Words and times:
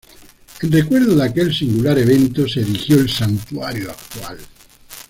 En 0.63 0.71
recuerdo 0.71 1.15
de 1.15 1.23
aquel 1.25 1.53
singular 1.53 1.95
evento 1.99 2.47
se 2.47 2.61
erigió 2.61 2.95
el 2.99 3.07
santuario 3.07 3.91
actual. 3.91 4.39